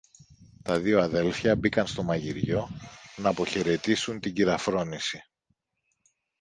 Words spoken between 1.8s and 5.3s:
στο μαγειριό ν' αποχαιρετήσουν την κυρα-Φρόνηση